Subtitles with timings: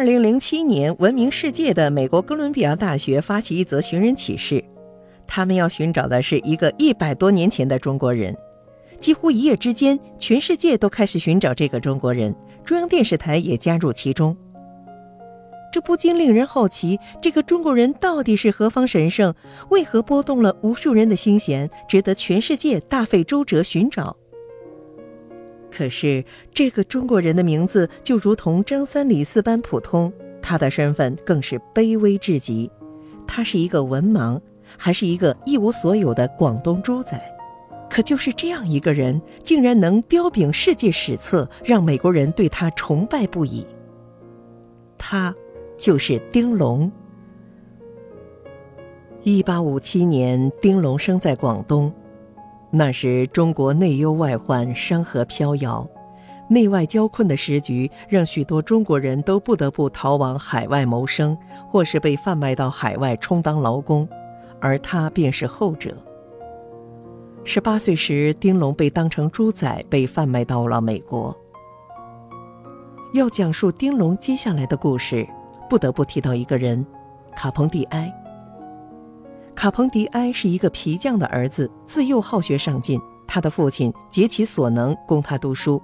[0.00, 4.64] 二零零七年，闻名世界的美国哥伦比亚大学发起一则寻人启事，
[5.26, 8.34] 他们要寻找的是一个一百多年前的中国人。
[8.98, 14.34] 几乎一夜之间，全世界都开始寻找这个中国人，中央电视台也加入其中。
[15.70, 19.34] 这不禁令人好奇：这个中国人到底是何方神圣？
[19.68, 24.16] 为何拨动了无数人的心弦，值得全世界大费周折寻找？
[25.70, 30.12] 可是，这个中国人的名字就如同张三李四般普通，
[30.42, 32.70] 他的身份更是卑微至极。
[33.26, 34.40] 他是一个文盲，
[34.76, 37.20] 还是一个一无所有的广东猪仔？
[37.88, 43.66] 可就是这样一个人，竟然能彪炳世界史册，让美国人对他崇拜不已。
[44.98, 45.34] 他。
[45.80, 46.92] 就是丁龙。
[49.22, 51.90] 一八五七年，丁龙生在广东。
[52.70, 55.86] 那时中国内忧外患，山河飘摇，
[56.48, 61.36] 内外交困的时局，让许多中国人都不得不逃往海外谋生，
[61.68, 64.08] 或是被贩卖到海外充当劳工，
[64.60, 65.96] 而他便是后者。
[67.44, 71.36] 十八岁时，丁龙被当成猪仔被贩卖到了美国。
[73.14, 75.26] 要讲述丁龙接下来的故事。
[75.68, 76.84] 不得不提到一个人，
[77.36, 78.12] 卡彭蒂埃。
[79.54, 83.00] 卡彭迪埃是一个皮匠的儿子，自幼好学上进。
[83.26, 85.80] 他的父亲竭其所能供他读书，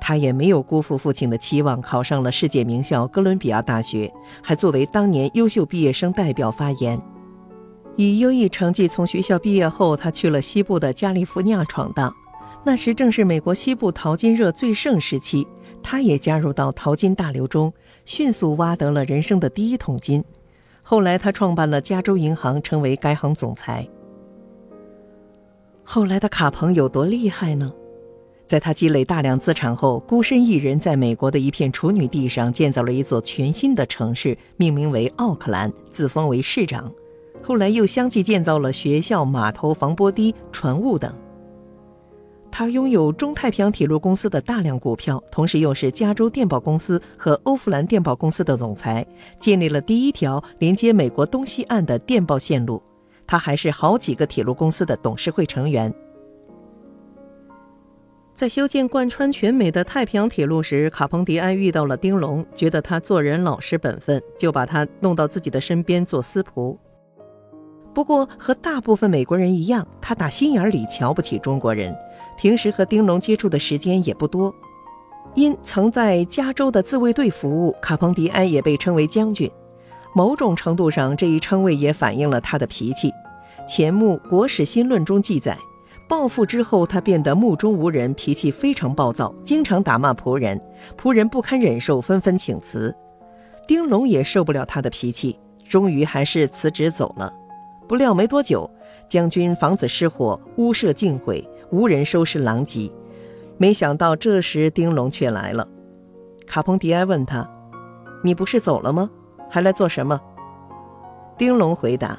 [0.00, 7.00] 他也没有辜负父亲的期望，考上了世界名校哥伦比亚大学，还作为当年优秀毕业生代表发言。
[7.96, 12.12] 以优异成绩从学校毕业后，他去了西部的加利福尼亚闯荡，
[12.64, 15.46] 那时正是美国西部淘金热最盛时期。
[15.82, 17.72] 他也加入到淘金大流中，
[18.04, 20.24] 迅速挖得了人生的第一桶金。
[20.90, 23.88] 后来，他创办了加州银行，成为该行总裁。
[25.84, 27.72] 后来的卡彭有多厉害呢？
[28.44, 36.92] 在他积累大量资产后，孤身一人在美国的一片处女地上建造了一座全新的城市，命名为奥克兰，自封为市长。
[37.40, 41.14] 后来又相继建造了学校、码头、防波堤、船坞等。
[42.52, 49.06] 他拥有中太平洋铁路公司的大量股票，同时又是加州电报公司和欧弗兰电报公司的总裁，
[49.38, 52.82] 建立了第一条连接美国东西岸的电报线路。
[53.26, 55.94] 他还是好几个铁路公司的董事会成员。
[58.34, 66.76] 在修建贯穿全美的太平洋铁路时，卡彭迪埃遇到了丁龙，觉得他做人老实本分，就把他弄到自己的身边做司仆。
[67.92, 71.96] 不过，和大部分美国人一样，他打心眼里瞧不起中国人。
[72.38, 74.54] 平时和丁龙接触的时间也不多。
[75.34, 79.50] 因曾在加州的自卫队服务，卡彭迪埃也被称为将军。
[80.14, 83.12] 某种程度上，这一称谓也反映了他的脾气。
[83.68, 85.56] 钱穆《国史新论》中记载，
[86.08, 90.60] 暴富之后，他变得目中无人，脾气非常暴躁，经常打骂仆人，
[91.00, 92.92] 仆人不堪忍受，纷纷请辞。
[93.68, 97.32] 丁龙也受不了他的脾气，终于还是辞职走了。
[97.90, 98.70] 不料没多久，
[99.08, 102.88] 将军房子失火，屋舍尽毁，无人收拾狼藉。
[103.58, 105.66] 没想到这时丁龙却来了。
[106.46, 107.50] 卡彭迪埃问他
[108.22, 109.10] ：“你不是走了吗？
[109.48, 110.20] 还来做什么？”
[111.36, 112.16] 丁龙回答：“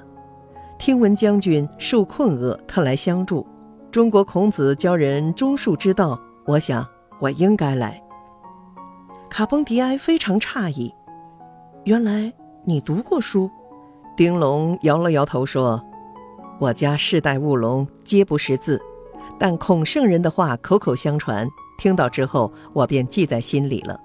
[0.78, 3.48] 听闻将军受困厄，特来相助。
[3.90, 6.86] 中国孔子教人忠恕之道，我想
[7.22, 8.04] 我应该来。”
[9.32, 10.94] 卡彭迪埃非常诧异
[11.86, 12.34] ：“原来
[12.66, 13.50] 你读过书？”
[14.22, 15.84] 丁龙摇了摇头说
[16.62, 18.80] ：“我家世代务农，皆不识字，
[19.40, 21.50] 但孔圣人的话口口相传，
[21.80, 24.00] 听到之后，我便记在心里了。”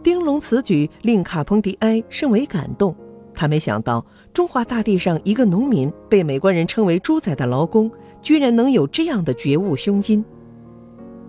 [0.00, 2.94] 丁龙此举令卡彭迪埃甚为感动。
[3.34, 7.90] 他没想到，中华大地上一个农民被美国人称为“猪仔”的劳工，
[8.20, 10.24] 居然能有这样的觉悟胸襟。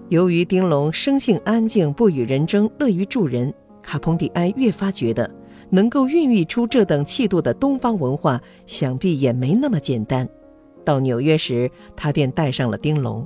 [0.09, 3.51] 由于丁龙生性安静，不与人争，乐于助人，
[3.81, 5.27] 卡彭迪埃越发觉得。
[5.73, 10.29] 能够孕育出这等气度的东方文化，想必也没那么简单。
[10.85, 13.25] 到纽约时，他便带上了丁龙。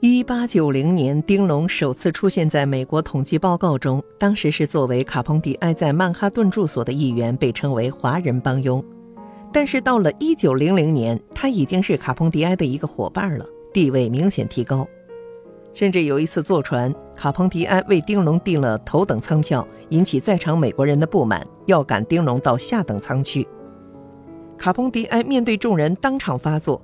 [0.00, 8.82] 一八九零年，丁龙首次出现在美国统计报告中，当时是作为卡彭迪埃在曼哈顿住所的一员，被称为“华人帮佣”。
[9.52, 14.88] 但是到了一九零零年，他已经是卡彭迪埃的一个伙伴了，地位明显提高。
[15.74, 23.46] 甚至有一次坐船，卡彭迪埃为丁龙订了头等舱票，引起在场美国人的不满，要赶丁龙到下等舱去。
[24.56, 26.80] 卡彭迪埃面对众人当场发作：“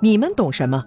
[0.00, 0.84] 你们懂什么？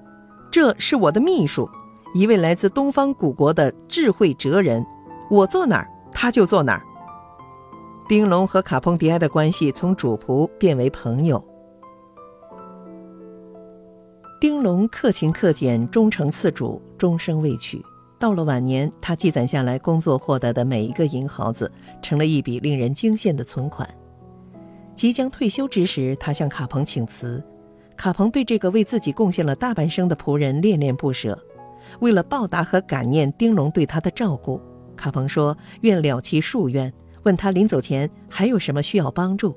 [0.50, 1.70] 这是我的秘书，
[2.16, 4.84] 一位来自东方古国的智慧哲人，
[5.30, 6.82] 我坐哪儿他就坐哪儿。”
[8.08, 11.44] 丁龙和卡彭迪埃的关系从主仆变为朋友。
[14.40, 17.84] 丁龙克勤克俭，忠诚次主，终生未娶。
[18.20, 23.90] 到了晚年，他积攒下来工作获得的每一个银毫子，成了一笔令人惊羡的存款。
[24.94, 27.42] 即将退休之时，他向卡彭请辞。
[27.96, 31.42] 卡彭对这个为自己贡献了大半生的仆人恋恋不舍。
[32.02, 34.62] 为了报答和感念丁龙对他的照顾，
[34.98, 36.94] 卡彭说愿了其夙愿，
[37.24, 39.56] 问他临走前还有什么需要帮助。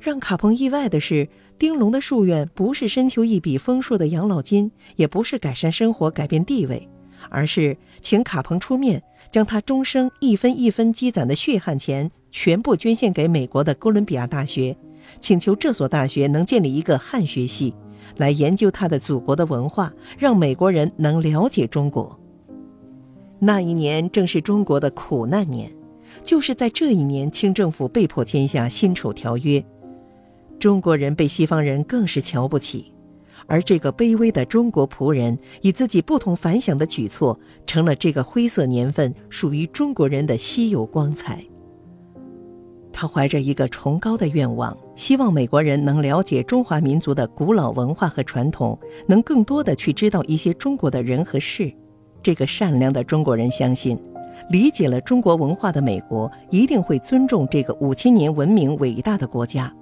[0.00, 1.28] 让卡彭意外的是，
[1.60, 6.88] 丁龙的夙愿不是深求一笔丰硕的养老金，也不是改善生活、改变地位，
[7.28, 14.74] 而是请卡彭出面，将他终生一分一分积攒的血汗钱全部捐献给美国的哥伦比亚大学，
[15.20, 17.74] 请求这所大学能建立一个汉学系，
[18.16, 22.18] 来研究他的祖国的文化，让美国人能了解中国。
[23.38, 25.70] 那一年正是中国的苦难年，
[26.24, 29.62] 就是在这一年，清政府被迫签下辛丑条约。
[30.60, 32.92] 中国人被西方人更是瞧不起，
[33.46, 41.42] 而这个卑微的中国仆人以自己不同凡响的举措，成了这个灰色年份属于中国人的稀有光彩。
[42.92, 51.72] 他怀着一个崇高的愿望，希望美国人能了解中华民族的古老文化和传统，能更多的去知道一些中国的人和事。
[52.22, 53.98] 这个善良的中国人相信，
[54.50, 59.74] 理解了中国文化的美国一定会尊重这个五千年文明伟大的国家。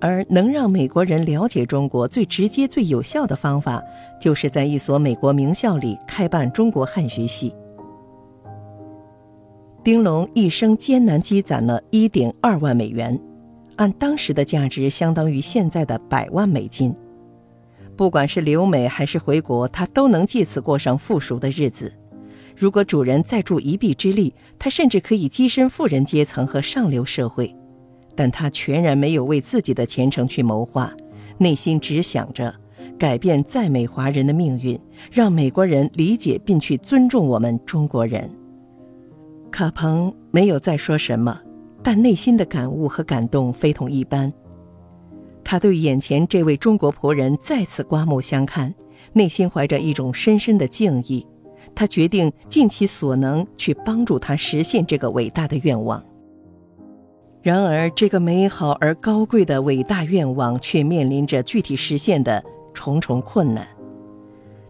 [0.00, 3.82] 而能让美国人了解中国最直接、最有效的方法，
[4.20, 7.54] 就是在一所美国名校里开办中国汉学系。
[9.82, 13.18] 丁龙一生艰难积攒了一点二万美元，
[13.76, 16.94] 按当时的价值，相当于现在的百万美金。
[17.96, 21.92] 不管是留美还是回国，他都能借此过上富庶的日子。
[22.56, 27.54] 如果主人再助一臂之力，他甚至可以跻身富人阶层和上流社会。
[28.16, 30.92] 但他全然没有为自己的前程去谋划，
[31.38, 32.52] 内心只想着
[32.98, 34.80] 改变在美华人的命运，
[35.12, 38.28] 让美国人理解并去尊重我们中国人。
[39.50, 41.38] 卡彭没有再说什么，
[41.82, 44.32] 但内心的感悟和感动非同一般。
[45.44, 48.74] 他对眼前这位中国仆人再次刮目相看，
[49.12, 51.24] 内心怀着一种深深的敬意。
[51.74, 56.02] 他决定尽其所能去帮助他实现这个伟大的愿望。
[57.46, 62.42] 然而，这个美好而高贵的伟大愿望却面临着具体实现的
[62.74, 63.64] 重重困难。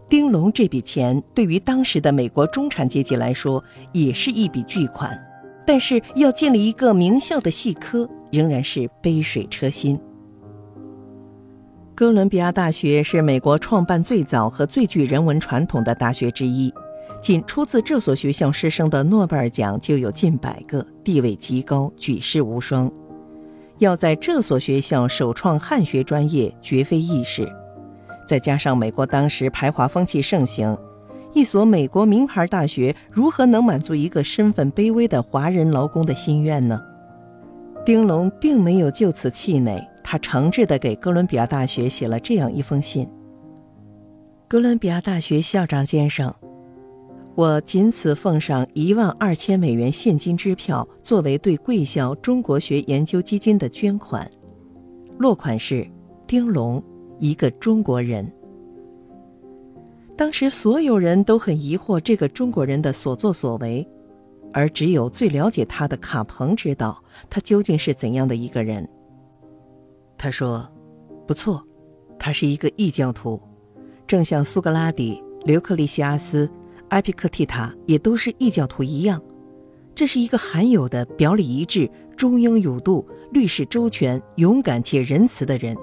[0.07, 3.63] 丁龙这笔钱对于当时的美国中产阶级来说
[3.93, 5.19] 也是一笔巨款，
[5.65, 9.99] 但是要建立一个名校的系科仍然是杯水车薪。
[11.95, 16.71] 哥伦比亚大学是美国创办最早和最具人文传统的大学之一。
[17.23, 22.91] 仅出自这所学校师生的诺贝尔奖就有近百个，地位极高，举世无双。
[23.77, 27.49] 要在这所学校首创汉学专业，绝非易事。
[28.27, 30.77] 再加上美国当时排华风气盛行，
[31.33, 36.77] 一所美国名牌大学如何能满足一个身份卑微的华人劳工的心愿呢？
[37.85, 43.09] 丁龙并没有就此气馁，他诚挚地给哥伦比亚大学写了这样一封信
[44.49, 46.35] ：“哥伦比亚大学校长先生。”
[47.37, 54.27] 我仅此奉上一万二千美元现金支票，作为对贵校中国学研究基金的捐款。
[55.19, 55.87] 落款是
[56.25, 56.83] 丁龙，
[57.19, 58.27] 一个中国人。
[60.15, 63.87] 当时所有人都很疑惑这个中国人的所作所为，
[64.51, 68.89] 而只有最了解他的卡彭知道他究竟是怎样的一个人。
[70.17, 70.67] 他说
[71.27, 71.63] ：“不错，
[72.17, 73.39] 他是一个异教徒，
[74.07, 76.49] 正像苏格拉底、刘克利西阿斯。”
[76.89, 79.21] 埃皮克蒂塔也都是异教徒一样，
[79.93, 85.75] 这是一个罕有的表里一致、中庸有度、律事周全、勇敢且仁慈的人。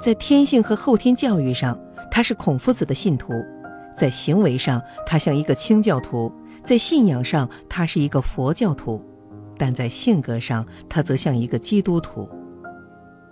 [0.00, 1.78] 在天性和后天教育上，
[2.10, 3.32] 他是孔夫子的信徒；
[3.96, 6.32] 在行为上，他像一个清教徒；
[6.64, 9.00] 在信仰上，他是一个佛教徒；
[9.56, 12.28] 但在性格上，他则像一个基督徒。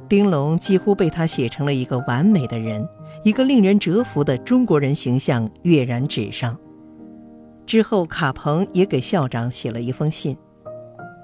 [0.09, 2.89] 丁龙几乎被他写成了一个完美的人，
[3.25, 6.57] 一个令人折服的中国人形象跃然纸上。
[7.67, 10.37] 之后，卡彭也给校长写了一封信。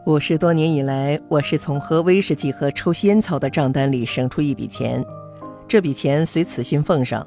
[0.07, 5.05] 五十多年以来，我是从喝威士忌和抽仙草的账单里省出一笔钱，
[5.67, 7.27] 这笔钱随此信奉上。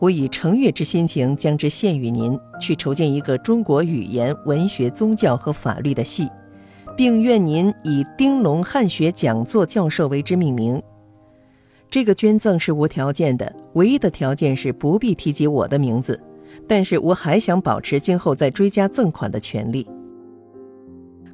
[0.00, 6.28] 我以诚悦之心情将之献与您，去筹建一个中国语言、文学、宗教和法律的系，
[6.96, 10.82] 并愿您以丁龙汉学讲座教授为之命名。
[11.90, 16.20] 这个捐赠是无条件的，唯一的条件是不必提及我的名字。
[16.66, 19.86] 但是我还想保持今后再追加赠款的权利。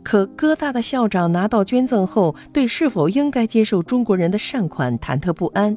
[0.03, 5.77] 可哥大的校长拿到捐赠后，对是否应该接受中国人的善款忐忑不安。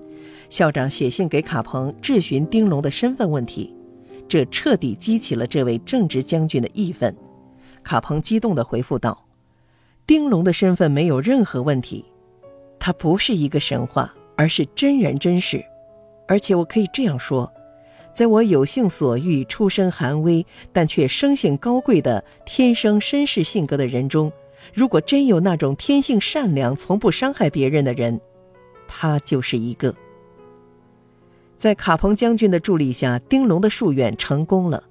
[0.49, 3.73] 校长写信给卡彭质询丁龙的身份问题，
[4.27, 7.15] 这彻底激起了这位正直将军的义愤。
[7.83, 9.25] 卡彭激动地回复道
[10.05, 12.03] ：“丁龙的身份没有任何问题，
[12.77, 15.63] 他不是一个神话，而是真人真事。
[16.27, 17.49] 而且我可以这样说，
[18.17, 20.43] 在我有幸所遇、出身寒微
[20.73, 24.31] 但却生性高贵的天生绅士性格的人中，
[24.73, 28.19] 如果真有那种天性善良、从不伤害别人的人，
[28.87, 29.93] 他就是一个。”
[31.57, 34.83] 在卡彭将军的助力下，丁龙的夙愿成功了。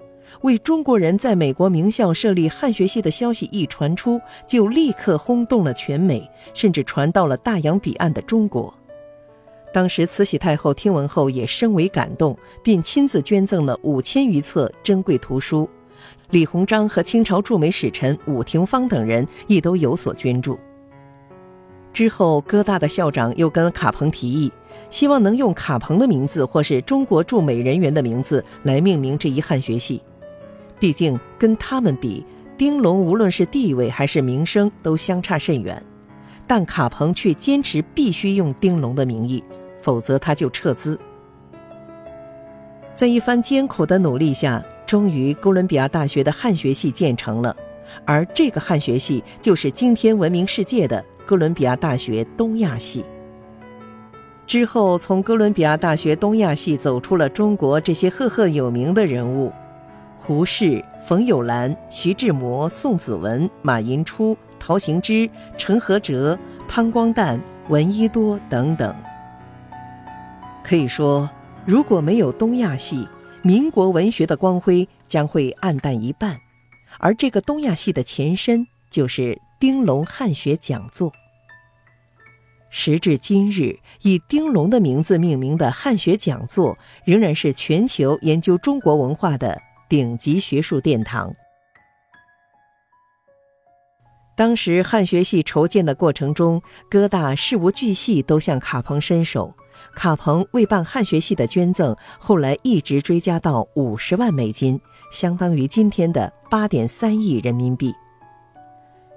[0.42, 8.72] 为中国人在美国名校设立汉学系的消息一传出，就立刻轰动了全美，甚至传到了大洋彼岸的中国。
[9.76, 15.68] 当时慈禧太后听闻后也深为感动，并亲自捐赠了五千余册珍贵图书。
[16.30, 20.58] 李鸿章和清朝驻美使臣伍廷芳等人亦都有所捐助。
[21.92, 24.50] 之后，哥大的校长又跟卡彭提议。
[24.88, 30.00] 希望能用卡彭的名字，或是中国驻美人员的名字来命名这一汉学系。
[30.80, 32.24] 毕竟跟他们比，
[32.56, 35.84] 丁龙无论是地位还是名声都相差甚远。
[36.46, 39.44] 但卡彭却坚持必须用丁龙的名义，
[39.86, 40.98] 否则他就撤资。
[42.92, 47.54] 在一番艰苦的努力下，终于哥伦比亚大学的汉学系建成了。
[48.04, 53.04] 而这个汉学系就是今天闻名世界的哥伦比亚大学东亚系。
[54.44, 59.52] 之后，从哥伦比亚大学东亚系走出了中国这些赫赫有名的人物：
[60.16, 67.38] 胡适、冯友兰、徐志摩、宋子文、马寅初、陶行知、陈和哲、潘光旦、
[67.68, 68.92] 闻一多等等。
[70.66, 71.30] 可以说，
[71.64, 73.06] 如果没有东亚系，
[73.42, 76.40] 民国文学的光辉将会暗淡一半。
[76.98, 81.12] 而这个东亚系的前身，就是丁龙汉学讲座。
[82.68, 91.32] 时至今日，以丁龙的名字命名的汉学讲座，仍然是全球研究中国文化的顶级学术殿堂。
[94.36, 99.54] 当时汉学系筹建的过程中，各大事无巨细都向卡彭伸手。
[99.94, 104.80] 卡彭为办汉学系的捐赠，后来一直追加到五十万美金，
[105.10, 107.94] 相当于今天的八点三亿人民币。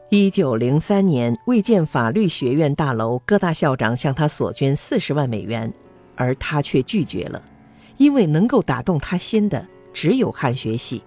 [0.10, 5.72] 一九零三年，为建法律学院大楼，各大校长向他索捐四十万美元，
[6.16, 7.44] 而他却拒绝了，
[7.98, 11.04] 因为能够打动他心的只有汉学系。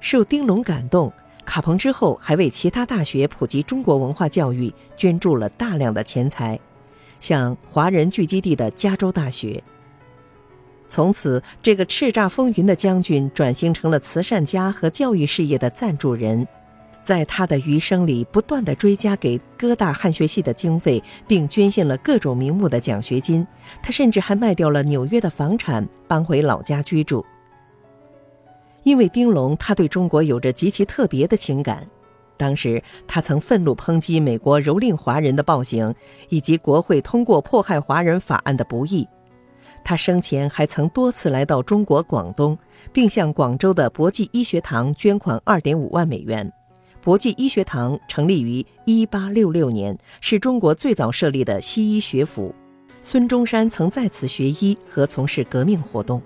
[0.00, 1.12] 受丁龙感动，
[1.44, 6.58] 卡彭之后还为其他大学普及中国文化教育捐助了大量的钱财，
[7.20, 9.62] 向华人聚集地的加州大学。
[10.88, 16.48] 从此，这个叱咤风云的将军转型成了慈善家和教育事业的赞助人。
[17.02, 23.46] 在他的余生里，不断的追加给哥大汉学系的经费，并捐献了各种名目的奖学金。
[23.82, 27.24] 他甚至还卖掉了纽约的房产，搬回老家居住。
[28.82, 31.86] 因为丁龙，他对中国有着极其特别的情感。
[32.40, 35.94] 当时，他曾愤怒抨击美国蹂躏华人的暴行，
[36.30, 39.06] 以及国会通过迫害华人法案的不义。
[39.84, 42.56] 他生前还曾多次来到中国广东，
[42.94, 46.50] 并向广州的博济医学堂捐款二点五万美元。
[47.02, 52.54] 博济医学堂成立于1866年，是中国最早设立的西医学府。
[53.02, 56.22] 孙中山曾在此学医和从事革命活动。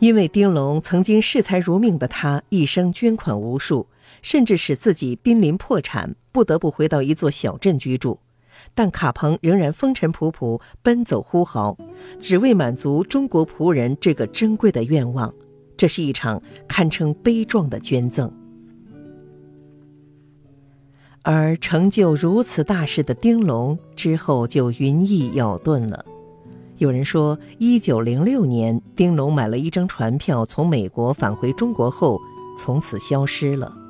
[0.00, 3.86] 因为丁龙曾经视财如命的他，一生捐款无数，
[4.22, 8.20] 甚至使自己濒临破产，不得不回到一座小镇居住。
[8.74, 11.76] 但卡彭仍然风尘仆仆，奔走呼号，
[12.20, 15.34] 只为满足中国仆人这个珍贵的愿望。
[15.76, 18.32] 这是一场堪称悲壮的捐赠。
[21.22, 26.04] 而成就如此大事的丁龙之后就云翳杳遁了。
[26.78, 32.20] 有人说，一九零六年，丁龙买了一张船票从美国返回中国后，
[32.58, 33.83] 从此消失了。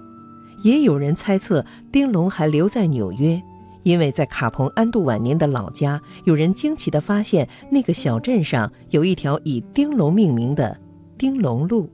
[0.64, 3.40] 也有人猜测，丁龙还留在纽约，
[3.85, 10.76] 因为在卡彭安度晚年的老家，有人惊奇地发现，那个小镇上有一条以丁龙命名的
[11.16, 11.88] 丁龙路。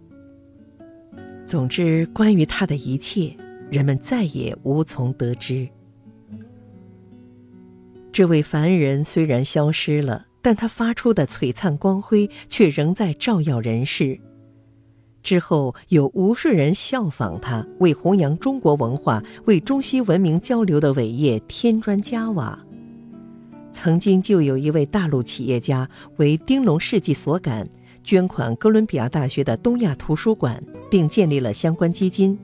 [1.47, 3.37] 总之，关于他的一切。
[3.71, 5.69] 人们再也无从得知，
[8.11, 14.19] 这位凡人虽然消失了，但他发出的璀璨光辉却仍在照耀人世。
[15.23, 22.59] 之后有无数人效仿他，为弘扬中国文化、为中西文明交流的伟业添砖加瓦。
[23.73, 27.65] 曾经就有一位大陆企业家为丁龙事迹所感，
[28.03, 32.39] 捐款哥伦比亚大学的东亚图书馆，并建立了相关基金。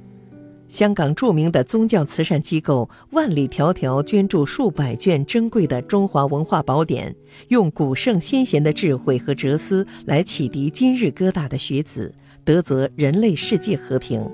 [0.68, 7.14] 香港著名的宗教慈善机构万里迢迢捐助数百卷珍贵的中华文化宝典，
[7.48, 12.12] 用古圣先贤的智慧和哲思来启迪今日疙瘩的学子，
[12.46, 14.24] 得则人类世界和平。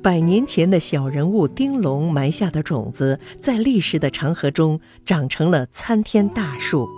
[0.00, 6.88] 百年前的小人物丁龙埋下的种子，在历史的长河中长成了参天大树。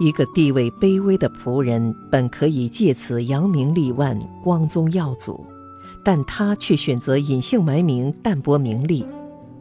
[0.00, 5.46] 一个地位卑微的仆人，本可以借此扬名立万、光宗耀祖，
[6.04, 9.06] 但他却选择隐姓埋名、淡泊名利。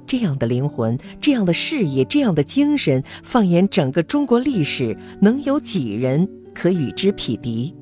[0.08, 7.76] 这样的灵魂，这样的事业，这样的精神，放眼整个中国历史，能有几人可与之匹敌？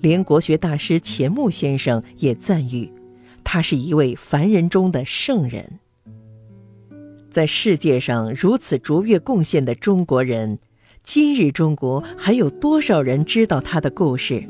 [0.00, 2.92] 连国学大师钱穆先生也赞誉。
[3.44, 5.78] 他是一位凡人中的圣人，
[7.30, 10.58] 在世界上如此卓越贡献的中国人，
[11.02, 14.46] 今日中国还有多少人知道他的故事？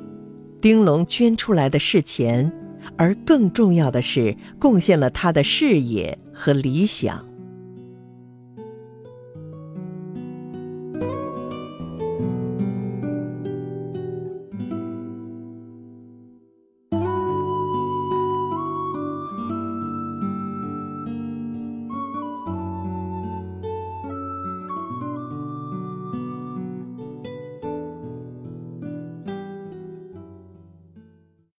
[0.60, 2.50] 丁龙捐出来的是钱，
[2.96, 7.27] 而更重要的是贡献了他的事业和理想。